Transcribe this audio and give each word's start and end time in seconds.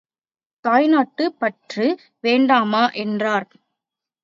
தாய்நாட்டுப் 0.65 1.37
பற்று 1.39 1.87
வேண்டாமா? 2.19 2.91
என்றார். 2.97 3.47